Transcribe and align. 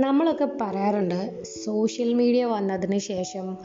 നമ്മളൊക്കെ 0.00 0.48
പറയാറുണ്ട് 0.60 1.44
social 1.64 2.14
media 2.14 2.44
വന്നതിന് 2.44 2.98
ശേഷം 2.98 3.58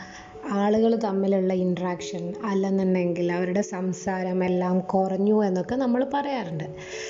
ആളുകൾ 0.51 0.95
തമ്മിലുള്ള 0.95 1.53
ഇൻട്രാക്ഷൻ 1.53 2.33
അല്ലെന്നുണ്ടെങ്കിൽ 2.43 3.31
അവരുടെ 3.31 3.61
സംസാരം 3.61 4.43
എല്ലാം 4.43 4.79
കുറഞ്ഞു 4.79 5.45
എന്നൊക്കെ 5.45 5.75
നമ്മൾ 5.75 6.07
പറയാറുണ്ട്. 6.13 6.63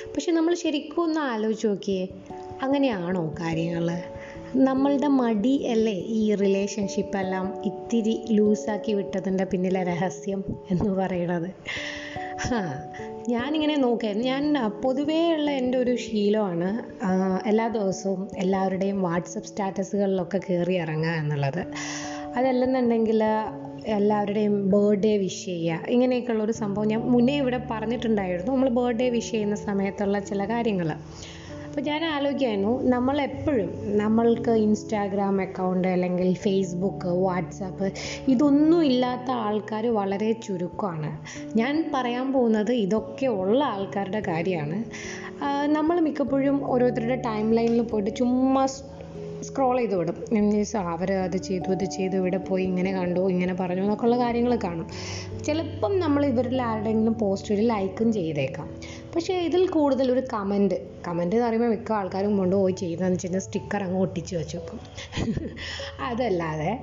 പക്ഷെ 0.09 0.31
നമ്മൾ 0.31 0.55
ശരിക്കും 0.55 1.03
ഒന്ന് 1.03 1.21
ആലോചിച്ച് 1.21 1.67
നോക്കിയേ 1.67 2.07
അങ്ങനെയാണോ 2.61 3.35
കാര്യങ്ങൾ? 3.39 3.87
നമ്മളുടെ 4.55 5.07
മടി 5.07 5.63
അല്ലേ 5.63 5.93
ഈ 5.93 6.35
റിലേഷൻഷിപ്പ് 6.35 7.17
എല്ലാം 7.17 7.61
ഇത്തിരി 7.65 8.25
ലൂസാക്കി 8.31 8.91
വിട്ടതിന്റെ 8.91 9.43
പിന്നിലെ 9.43 9.83
രഹസ്യം 9.83 10.43
എന്ന് 10.71 10.91
പറയുന്നത്? 10.91 11.49
ഹാ 12.41 12.61
ഞാനിങ്ങനെ 13.29 13.75
നോക്കായിരുന്നു 13.75 14.27
ഞാൻ 14.27 14.43
പൊതുവേ 14.83 15.33
ഉള്ള 15.33 15.51
എന്റെ 15.51 15.77
ഒരു 15.77 15.95
ശീലമാണ് 15.95 16.67
എല്ലാ 17.47 17.67
ദിവസവും 17.67 18.29
എല്ലാവരുടെയും 18.37 19.01
വാട്സപ്പ് 19.01 19.49
സ്റ്റാറ്റസുകളിലൊക്കെ 19.49 20.39
കയറി 20.49 20.75
ഇറങ്ങുക 20.75 21.13
എന്നുള്ളത്. 21.21 21.61
അതല്ലെന്നുണ്ടെങ്കിൽ 22.35 23.21
എല്ലാവരുടെയും 23.87 24.69
ബർത്ത്ഡേ 24.69 25.17
വിഷ് 25.17 25.45
ചെയ്യുക 25.45 25.89
ഇങ്ങനെയൊക്കെയുള്ള 25.89 26.43
ഒരു 26.43 26.51
സംഭവം 26.51 26.87
ഞാൻ 26.87 27.01
മുന്നേ 27.15 27.37
ഇവിടെ 27.37 27.59
പറഞ്ഞിട്ടുണ്ടായിരുന്നു. 27.71 28.51
നമ്മൾ 28.51 28.69
ബർത്ത്ഡേ 28.69 29.09
വിഷ് 29.09 29.31
ചെയ്യുന്ന 29.31 29.55
സമയത്തുള്ള 29.55 30.19
ചില 30.19 30.45
കാര്യങ്ങൾ. 30.45 30.91
അപ്പോൾ 31.75 31.85
ഞാൻ 31.85 32.05
ആലോചിക്കായിരുന്നു 32.05 32.83
നമ്മൾ 32.83 33.21
എപ്പോഴും 33.21 33.97
നമ്മൾക്ക് 33.97 34.51
ഇൻസ്റ്റാഗ്രാം 34.51 35.41
അക്കൗണ്ട് 35.41 35.87
അല്ലെങ്കിൽ 35.87 36.33
ഫേസ്ബുക്ക് 36.33 37.07
വാട്സാപ്പ് 37.07 37.87
ഇതൊന്നും 38.27 38.85
ഇല്ലാത്ത 38.85 39.29
ആൾക്കാർ 39.31 39.87
വളരെ 39.99 40.31
ചുരുക്കമാണ്. 40.45 41.11
ഞാൻ 41.57 41.91
പറയാൻ 41.93 42.33
പോകുന്നത് 42.33 42.73
ഇതൊക്കെ 42.85 43.27
ഉള്ള 43.41 43.59
ആൾക്കാരുടെ 43.63 44.23
കാര്യമാണ്. 44.27 44.79
നമ്മൾ 45.77 45.99
മിക്കപ്പോഴും 45.99 46.71
ഓരോരുത്തരുടെ 46.71 47.15
ടൈം 47.15 47.53
ലൈനിൽ 47.53 47.81
പോയിട്ട് 47.81 48.15
ചുമ്മാ 48.15 48.65
സ്ക്രോൾ 49.47 49.77
ചെയ്ത് 49.77 49.95
വിടും. 49.95 50.17
മീൻസ് 50.33 50.77
അവർ 50.77 51.09
അത് 51.13 51.37
ചെയ്തു 51.37 51.69
ഇത് 51.71 51.83
ചെയ്തു 51.83 52.15
ഇവിടെ 52.15 52.37
പോയി 52.37 52.63
ഇങ്ങനെ 52.63 52.91
കണ്ടു 52.91 53.29
ഇങ്ങനെ 53.29 53.53
പറഞ്ഞു 53.53 53.81
എന്നൊക്കെയുള്ള 53.81 54.17
കാര്യങ്ങൾ 54.17 54.53
കാണും. 54.63 54.87
ചിലപ്പം 55.45 55.99
നമ്മൾ 55.99 56.25
ഇവരിൽ 56.25 56.61
ആരുടെയെങ്കിലും 56.61 57.15
ഒരു 57.53 57.61
ലൈക്കും 57.61 58.13
ചെയ്തേക്കാം. 58.13 58.69
പക്ഷേ 59.15 59.35
ഇതിൽ 59.47 59.63
കൂടുതൽ 59.67 60.07
ഒരു 60.11 60.23
കമന്റ് 60.33 60.77
കമന്റ് 61.07 61.35
എന്ന് 61.35 61.47
പറയുമ്പോൾ 61.47 61.71
മിക്ക 61.75 61.93
ആൾക്കാരും 61.99 62.33
കൊണ്ടുപോയി 62.37 62.75
ചെയ്യുന്നതെന്ന് 62.81 63.17
വെച്ച് 63.17 63.27
കഴിഞ്ഞാൽ 63.27 63.45
സ്റ്റിക്കർ 63.47 63.83
അങ്ങ് 63.87 64.01
ഒട്ടിച്ച് 64.05 64.35
വെച്ചു 64.35 64.57
വെക്കും 64.57 64.79
അതല്ലാതെ 66.09 66.73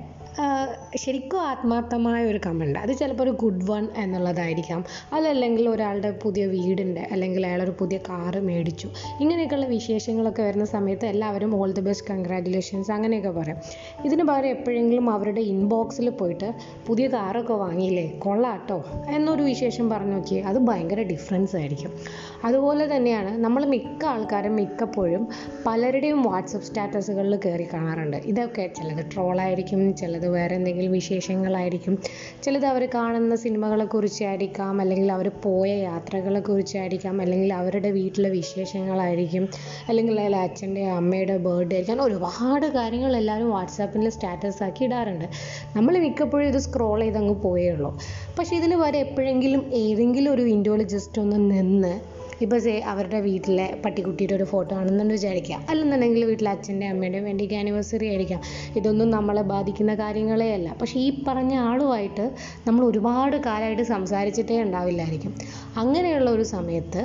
ശരിക്കും 1.01 1.39
ആത്മാർത്ഥമായ 1.47 2.21
ഒരു 2.29 2.39
കമന്റ് 2.45 2.79
അത് 2.83 2.91
ചിലപ്പോൾ 2.99 3.23
ഒരു 3.23 3.31
ഗുഡ് 3.41 3.65
വൺ 3.67 3.83
എന്നുള്ളതായിരിക്കാം. 4.03 4.79
അതല്ലെങ്കിൽ 5.15 5.69
ഒരാളുടെ 5.69 6.11
പുതിയ 6.23 6.43
വീടിന്റെ 6.53 7.03
അല്ലെങ്കിൽ 7.13 7.43
അയാളൊരു 7.49 7.73
പുതിയ 7.81 7.97
കാറ് 8.07 8.39
മേടിച്ചു. 8.47 8.87
ഇങ്ങനെയൊക്കെയുള്ള 9.21 9.67
വിശേഷങ്ങളൊക്കെ 9.73 10.41
വരുന്ന 10.47 10.65
സമയത്ത് 10.65 11.05
എല്ലാവരും 11.05 11.51
ഓൾ 11.59 11.71
ദി 11.71 11.83
ബെസ്റ്റ് 11.87 12.07
കൺഗ്രാറ്റുലേഷൻസ് 12.07 12.91
അങ്ങനെയൊക്കെ 12.95 13.33
പറയും. 13.39 13.59
ഇതിന് 14.05 14.23
പകരം 14.23 14.49
എപ്പോഴെങ്കിലും 14.55 15.05
അവരുടെ 15.15 15.43
ഇൻബോക്സിൽ 15.53 16.09
പോയിട്ട് 16.21 16.49
പുതിയ 16.87 17.07
കാറൊക്കെ 17.07 17.57
വാങ്ങിയില്ലേ 17.63 18.07
കൊള്ളാട്ടോ 18.25 18.79
എന്നൊരു 19.17 19.45
വിശേഷം 19.51 19.85
പറഞ്ഞു 19.93 20.15
നോക്കിയേ 20.17 20.41
അത് 20.51 20.59
ഭയങ്കര 20.71 21.03
ഡിഫറൻസ് 21.13 21.55
ആയിരിക്കും. 21.61 21.93
അതുപോലെ 22.45 22.95
തന്നെയാണ് 22.95 23.37
നമ്മൾ 23.43 23.65
മിക്ക 23.65 24.05
ആൾക്കാരും 24.05 24.55
മിക്കപ്പോഴും 24.55 25.27
പലരുടെയും 25.65 26.23
വാട്സപ്പ് 26.23 26.67
സ്റ്റാറ്റസുകളിൽ 26.67 27.35
കയറി 27.45 27.67
കാണാറുണ്ട്. 27.73 28.17
ഇതൊക്കെ 28.17 28.73
ചിലത് 28.77 29.05
ട്രോളായിരിക്കും 29.13 29.95
ചിലത് 29.95 30.27
വേറെ 30.27 30.55
എന്തെങ്കിലും 30.55 30.91
വിശേഷങ്ങളായിരിക്കും. 30.91 31.97
ചിലത് 32.43 32.65
അവർ 32.65 32.89
കാണുന്ന 32.95 33.35
സിനിമകളെ 33.35 33.85
കുറിച്ചായിരിക്കാം 33.85 34.81
അല്ലെങ്കിൽ 34.81 35.11
അവർ 35.11 35.31
പോയ 35.43 35.69
യാത്രകളെ 35.73 36.39
കുറിച്ചായിരിക്കാം 36.39 37.21
അല്ലെങ്കിൽ 37.21 37.53
അവരുടെ 37.53 37.91
വീട്ടിലെ 37.91 38.29
വിശേഷങ്ങളായിരിക്കും 38.29 39.47
അല്ലെങ്കിൽ 39.89 40.19
അതിൽ 40.19 40.35
അച്ഛന്റെ 40.35 40.83
അമ്മയുടെ 40.89 41.37
ബർത്ത്ഡേ 41.37 41.75
ആയിരിക്കും 41.75 42.01
ഒരുപാട് 42.03 42.65
കാര്യങ്ങൾ 42.65 43.15
എല്ലാവരും 43.15 43.49
വാട്സാപ്പിൽ 43.49 44.09
സ്റ്റാറ്റസ് 44.09 44.63
ആക്കി 44.63 44.83
ഇടാറുണ്ട്. 44.83 45.25
നമ്മൾ 45.75 45.97
മിക്കപ്പോഴും 45.97 46.47
ഇത് 46.47 46.57
സ്ക്രോൾ 46.57 46.99
ചെയ്തങ്ങ് 47.01 47.35
പോയേ 47.35 47.71
ഉള്ളൂ. 47.71 47.91
പക്ഷേ 48.39 48.55
ഇതിന് 48.55 48.75
വരെ 48.75 48.99
എപ്പോഴെങ്കിലും 48.99 49.71
ഏതെങ്കിലും 49.73 50.33
ഒരു 50.33 50.41
വിൻഡോയിൽ 50.41 50.83
ജസ്റ്റ് 50.83 51.21
ഒന്ന് 51.21 51.51
നിന്ന് 51.51 51.93
ഇപ്പോൾ 52.43 52.59
സേ 52.59 52.79
അവരുടെ 52.91 53.19
വീട്ടിലെ 53.19 53.65
പട്ടിക്കുട്ടിയുടെ 53.85 54.33
ഒരു 54.33 54.43
ഫോട്ടോ 54.43 54.75
ആണെന്ന് 54.75 55.13
വിചാരിക്കുക. 55.13 55.59
അല്ലെന്നുണ്ടെങ്കിൽ 55.69 56.25
വീട്ടിലെ 56.25 56.51
അച്ഛന്റെ 56.51 56.87
അമ്മയുടെയും 56.87 57.23
വേണ്ടിക്ക് 57.23 57.55
ആനിവേഴ്സറി 57.55 58.07
ആയിരിക്കാം. 58.07 58.41
ഇതൊന്നും 58.75 59.09
നമ്മളെ 59.09 59.41
ബാധിക്കുന്ന 59.41 59.95
കാര്യങ്ങളേ 59.95 60.53
അല്ല. 60.53 60.75
പക്ഷേ 60.81 60.99
ഈ 60.99 61.09
പറഞ്ഞ 61.27 61.53
ആളുമായിട്ട് 61.55 62.25
നമ്മൾ 62.67 62.85
ഒരുപാട് 62.85 63.37
കാലമായിട്ട് 63.37 63.83
സംസാരിച്ചിട്ടേ 63.83 64.61
ഉണ്ടാവില്ലായിരിക്കും. 64.61 65.33
അങ്ങനെയുള്ള 65.77 66.29
ഒരു 66.29 66.43
സമയത്ത് 66.43 67.03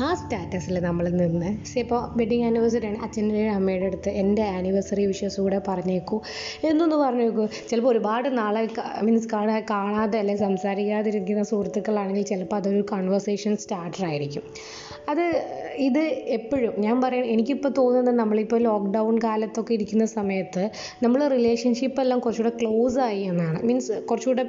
ആ 0.00 0.14
സ്റ്റാറ്റസിൽ 0.14 0.78
നമ്മൾ 0.78 1.08
നിന്ന്. 1.08 1.78
ഇപ്പോൾ 1.78 2.08
വെഡിങ് 2.16 2.44
ആനിവേഴ്സറി 2.44 2.86
ആണ്. 2.86 2.98
അച്ഛന്റെ 2.98 3.48
അമ്മയുടെ 3.48 3.86
അടുത്ത് 3.86 4.08
എന്റെ 4.08 4.42
ആനിവേഴ്സറി 4.42 5.06
വിഷസ് 5.06 5.40
കൂടെ 5.40 5.60
പറഞ്ഞേക്കൂ. 5.68 6.20
എന്നൊന്ന് 6.64 6.96
പറഞ്ഞേക്കൂ. 6.96 7.46
ചിലപ്പോൾ 7.70 7.90
ഒരുപാട് 7.90 8.38
നാളെ 8.38 8.68
മീൻസ് 9.02 9.28
കാണാ 9.32 9.60
കാണാതെ 9.60 10.18
അല്ലെങ്കിൽ 10.18 10.42
സംസാരിക്കാതിരിക്കുന്ന 10.42 11.42
സുഹൃത്തുക്കളാണെങ്കിൽ 11.42 12.22
ചിലപ്പോൾ 12.22 12.56
അതൊരു 12.56 12.84
കൺവെർസേഷൻ 12.92 13.56
സ്റ്റാർട്ടർ 13.56 14.04
ആയിരിക്കും. 14.06 14.42
അത് 15.08 15.44
ഇത് 15.74 15.98
എപ്പോഴും 16.26 16.74
ഞാൻ 16.78 17.00
പറയാം 17.00 17.24
എനിക്കിപ്പോൾ 17.24 17.68
തോന്നുന്നത് 17.68 18.14
നമ്മളിപ്പോൾ 18.14 18.60
ലോക്ക്ഡൗൺ 18.60 19.18
കാലത്തൊക്കെ 19.24 19.74
ഇരിക്കുന്ന 19.74 20.04
സമയത്ത് 20.06 20.70
നമ്മൾ 21.02 21.28
റിലേഷൻഷിപ്പ് 21.28 22.00
എല്ലാം 22.00 22.20
കുറച്ചുകൂടെ 22.20 22.56
ക്ലോസ് 22.60 22.98
ആയി 22.98 23.22
എന്നാണ്. 23.22 23.62
മീൻസ് 23.62 23.92
കുറച്ചുകൂടെ 23.92 24.44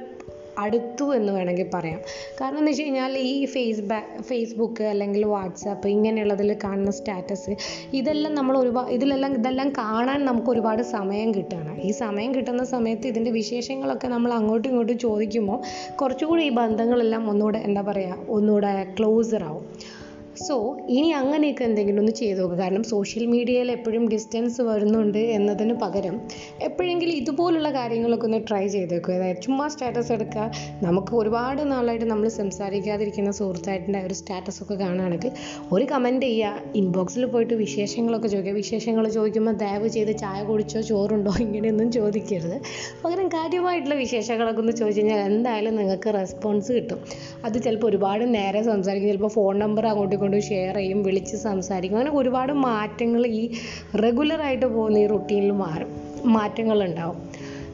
അടുത്തു 0.58 1.16
എന്ന് 1.16 1.34
വേണമെങ്കിൽ 1.34 1.70
പറയാം. 1.74 2.00
കാരണം 2.42 2.58
എന്ന് 2.58 2.72
വെച്ച് 2.72 2.84
കഴിഞ്ഞാൽ 2.84 3.18
ഈ 3.18 3.46
ഫേസ് 3.46 3.82
ഫേസ്ബുക്ക് 4.22 4.84
അല്ലെങ്കിൽ 4.84 5.26
വാട്സാപ്പ് 5.26 5.88
ഇങ്ങനെയുള്ളതിൽ 5.88 6.58
കാണുന്ന 6.64 6.92
സ്റ്റാറ്റസ് 6.92 7.56
ഇതെല്ലാം 7.94 8.36
നമ്മൾ 8.36 8.58
ഒരുപാട് 8.58 8.92
ഇതിലെല്ലാം 8.92 9.34
ഇതെല്ലാം 9.34 9.70
കാണാൻ 9.70 10.26
നമുക്ക് 10.26 10.50
ഒരുപാട് 10.50 10.82
സമയം 10.82 11.34
കിട്ടുകയാണ്. 11.34 11.82
ഈ 11.82 11.92
സമയം 11.92 12.36
കിട്ടുന്ന 12.36 12.64
സമയത്ത് 12.64 13.08
ഇതിന്റെ 13.08 13.32
വിശേഷങ്ങളൊക്കെ 13.32 14.08
നമ്മൾ 14.08 14.34
അങ്ങോട്ടും 14.34 14.70
ഇങ്ങോട്ടും 14.70 14.98
ചോദിക്കുമ്പോൾ 14.98 15.60
കുറച്ചുകൂടി 15.96 16.44
ഈ 16.44 16.50
ബന്ധങ്ങളെല്ലാം 16.50 17.30
ഒന്നുകൂടെ 17.30 17.58
എന്താ 17.58 17.82
പറയുക 17.82 18.16
ഒന്നുകൂടെ 18.30 18.88
ക്ലോസർ 19.00 19.44
ആവും. 19.44 19.66
സോ 20.42 20.78
ഇനി 20.90 21.10
അങ്ങനെയൊക്കെ 21.12 21.64
എന്തെങ്കിലും 21.64 22.00
ഒന്ന് 22.00 22.12
ചെയ്തു 22.12 22.42
നോക്കുക 22.42 22.58
കാരണം 22.60 22.84
സോഷ്യൽ 22.84 23.26
മീഡിയയിൽ 23.26 23.72
എപ്പോഴും 23.72 24.10
ഡിസ്റ്റൻസ് 24.10 24.62
വരുന്നുണ്ട് 24.62 25.18
എന്നതിന് 25.18 25.74
പകരം 25.74 26.22
എപ്പോഴെങ്കിലും 26.62 27.16
ഇതുപോലുള്ള 27.16 27.72
കാര്യങ്ങളൊക്കെ 27.72 28.26
ഒന്ന് 28.26 28.40
ട്രൈ 28.48 28.68
ചെയ്ത് 28.68 28.94
നോക്കുക 28.94 29.14
അതായത് 29.14 29.42
ചുമ്മാ 29.42 29.68
സ്റ്റാറ്റസ് 29.68 30.12
എടുക്കുക 30.12 30.52
നമുക്ക് 30.84 31.16
ഒരുപാട് 31.16 31.72
നാളായിട്ട് 31.72 32.06
നമ്മൾ 32.06 32.28
സംസാരിക്കാതിരിക്കുന്ന 32.28 33.32
സുഹൃത്തായിട്ടുള്ള 33.32 33.98
ഒരു 33.98 34.14
സ്റ്റാറ്റസ് 34.14 34.64
ഒക്കെ 34.64 34.76
കാണുകയാണെങ്കിൽ 34.76 35.32
ഒരു 35.72 35.86
കമന്റ് 35.86 36.26
ചെയ്യുക. 36.26 36.72
ഇൻബോക്സിൽ 36.76 37.26
പോയിട്ട് 37.26 37.54
വിശേഷങ്ങളൊക്കെ 37.54 38.28
ചോദിക്കുക. 38.28 38.54
വിശേഷങ്ങൾ 38.54 39.10
ചോദിക്കുമ്പോൾ 39.10 39.52
ദയവ് 39.54 39.88
ചെയ്ത് 39.88 40.18
ചായ 40.18 40.44
കുടിച്ചോ 40.44 40.82
ചോറുണ്ടോ 40.82 41.32
ഇങ്ങനെയൊന്നും 41.40 41.92
ചോദിക്കരുത്. 41.92 42.62
പകരം 43.04 43.28
കാര്യമായിട്ടുള്ള 43.28 43.96
വിശേഷങ്ങളൊക്കെ 43.96 44.62
ഒന്ന് 44.62 44.72
ചോദിച്ചു 44.72 45.02
കഴിഞ്ഞാൽ 45.02 45.20
എന്തായാലും 45.20 45.76
നിങ്ങൾക്ക് 45.76 46.14
റെസ്പോൺസ് 46.14 46.72
കിട്ടും. 46.72 47.00
അത് 47.46 47.64
ചിലപ്പോൾ 47.64 47.88
ഒരുപാട് 47.88 48.36
നേരെ 48.36 48.64
സംസാരിക്കും. 48.64 49.10
ചിലപ്പോൾ 49.10 49.28
ഫോൺ 49.28 49.60
നമ്പർ 49.60 49.86
അങ്ങോട്ടും 49.86 50.20
ഇങ്ങോട്ടും 50.24 50.48
ഷെയർ 50.50 50.76
ചെയ്യും 50.76 51.04
വിളിച്ച് 51.04 51.36
സംസാരിക്കും. 51.38 51.98
അങ്ങനെ 51.98 52.16
ഒരുപാട് 52.20 52.54
മാറ്റങ്ങൾ 52.68 53.22
ഈ 53.28 53.42
റെഗുലറായിട്ട് 54.04 54.66
പോകുന്ന 54.66 54.98
ഈ 54.98 55.08
റുട്ടീനിൽ 55.08 55.52
മാറും. 55.64 55.90
മാറ്റങ്ങളുണ്ടാവും 56.36 57.18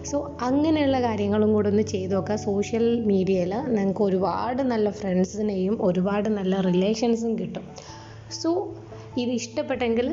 സോ 0.09 0.17
അങ്ങനെയുള്ള 0.41 1.01
കാര്യങ്ങളും 1.01 1.53
കൂടെ 1.53 1.69
ഒന്ന് 1.69 1.83
ചെയ്ത് 1.93 2.13
നോക്കുക. 2.15 2.35
സോഷ്യൽ 2.35 2.85
മീഡിയയിൽ 3.05 3.53
നിങ്ങൾക്ക് 3.75 4.03
ഒരുപാട് 4.03 4.61
നല്ല 4.71 4.89
ഫ്രണ്ട്സിനെയും 4.89 5.75
ഒരുപാട് 5.88 6.29
നല്ല 6.29 6.61
റിലേഷൻസും 6.61 7.39
കിട്ടും. 7.39 7.65
സോ 8.41 8.49
ഇത് 9.17 9.31
ഇഷ്ടപ്പെട്ടെങ്കിൽ 9.31 10.09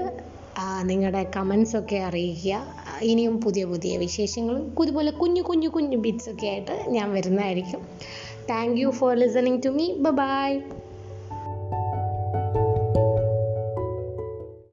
നിങ്ങളുടെ 0.91 1.22
കമൻസ് 1.36 1.75
ഒക്കെ 1.76 1.96
അറിയിക്കുക. 2.08 2.60
ഇനിയും 3.02 3.34
പുതിയ 3.41 3.64
പുതിയ 3.64 3.96
വിശേഷങ്ങളും 3.96 4.62
ഇതുപോലെ 4.82 5.10
കുഞ്ഞു 5.22 5.42
കുഞ്ഞു 5.42 5.69
കുഞ്ഞു 5.69 5.98
ബിറ്റ്സ് 6.06 6.30
ഒക്കെ 6.30 6.46
ആയിട്ട് 6.46 6.76
ഞാൻ 6.88 7.08
വരുന്നതായിരിക്കും. 7.12 7.82
Thank 8.50 8.80
you 8.80 8.91
for 8.91 9.12
listening 9.16 9.62
to 9.66 9.69
me 9.69 9.86
bye 10.20 10.50